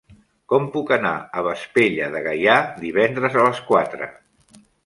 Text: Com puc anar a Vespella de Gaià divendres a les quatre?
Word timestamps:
Com 0.53 0.63
puc 0.75 0.93
anar 0.95 1.11
a 1.19 1.43
Vespella 1.49 2.09
de 2.17 2.23
Gaià 2.31 2.57
divendres 2.87 3.41
a 3.43 3.47
les 3.49 3.63
quatre? 3.73 4.13